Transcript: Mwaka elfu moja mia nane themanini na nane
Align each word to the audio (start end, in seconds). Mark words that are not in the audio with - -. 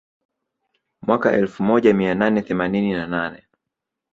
Mwaka 1.01 1.31
elfu 1.31 1.63
moja 1.63 1.93
mia 1.93 2.15
nane 2.15 2.41
themanini 2.41 2.93
na 2.93 3.07
nane 3.07 3.43